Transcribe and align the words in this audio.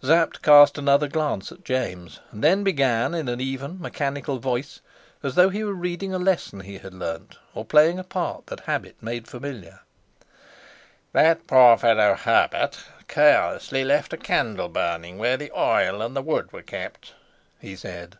Sapt 0.00 0.42
cast 0.42 0.78
another 0.78 1.08
glance 1.08 1.50
at 1.50 1.64
James, 1.64 2.20
and 2.30 2.44
then 2.44 2.62
began 2.62 3.14
in 3.14 3.28
an 3.28 3.40
even, 3.40 3.80
mechanical 3.80 4.38
voice, 4.38 4.80
as 5.24 5.34
though 5.34 5.48
he 5.48 5.64
were 5.64 5.72
reading 5.74 6.14
a 6.14 6.20
lesson 6.20 6.60
he 6.60 6.78
had 6.78 6.94
learnt, 6.94 7.36
or 7.52 7.64
playing 7.64 7.98
a 7.98 8.04
part 8.04 8.46
that 8.46 8.60
habit 8.60 8.94
made 9.00 9.26
familiar: 9.26 9.80
"That 11.12 11.48
poor 11.48 11.76
fellow 11.76 12.14
Herbert 12.14 12.78
carelessly 13.08 13.82
left 13.82 14.12
a 14.12 14.16
candle 14.16 14.68
burning 14.68 15.18
where 15.18 15.36
the 15.36 15.50
oil 15.50 16.00
and 16.00 16.14
the 16.14 16.22
wood 16.22 16.52
were 16.52 16.62
kept," 16.62 17.14
he 17.58 17.74
said. 17.74 18.18